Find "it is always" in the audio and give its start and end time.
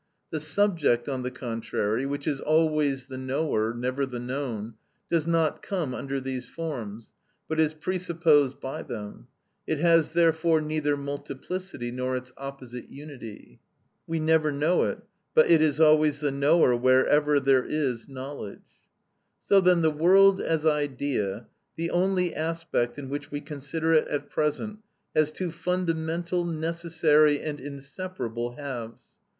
15.51-16.19